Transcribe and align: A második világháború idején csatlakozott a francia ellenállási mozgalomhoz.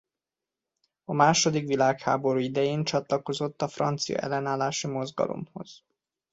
A 1.05 1.13
második 1.13 1.67
világháború 1.67 2.39
idején 2.39 2.83
csatlakozott 2.83 3.61
a 3.61 3.67
francia 3.67 4.17
ellenállási 4.17 4.87
mozgalomhoz. 4.87 5.83